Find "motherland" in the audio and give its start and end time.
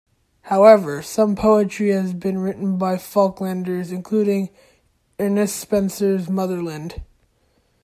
6.27-7.03